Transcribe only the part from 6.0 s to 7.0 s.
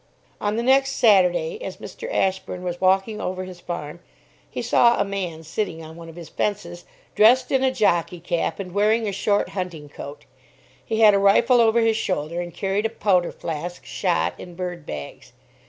of his fences,